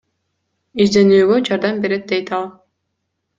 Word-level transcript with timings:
Изденүүгө 0.85 1.37
жардам 1.49 1.83
берет 1.85 2.09
дейт 2.13 2.33
ал. 2.39 2.49